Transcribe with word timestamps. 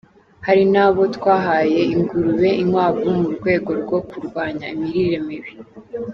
Hari 0.45 0.63
n’abo 0.73 1.01
twahaye 1.15 1.79
ingurube, 1.95 2.49
inkwavu, 2.61 3.07
mu 3.19 3.27
rwego 3.35 3.69
rwo 3.81 3.99
kurwanya 4.09 4.65
imirire 4.75 5.17
mibi. 5.27 5.51